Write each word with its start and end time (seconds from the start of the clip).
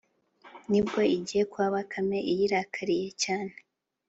ni 0.69 0.79
bwo 0.85 0.99
igiye 1.15 1.43
kwa 1.51 1.67
bakame 1.73 2.17
iyirakariye 2.31 3.07
cyane. 3.23 3.53